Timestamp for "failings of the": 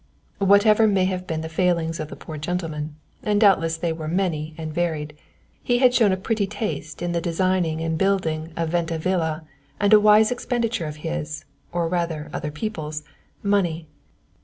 1.47-2.15